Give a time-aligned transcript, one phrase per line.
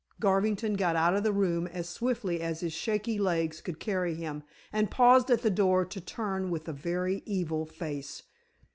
[0.19, 4.41] Garvington got out of the room as swiftly as his shaky legs could carry him,
[4.73, 8.23] and paused at the door to turn with a very evil face.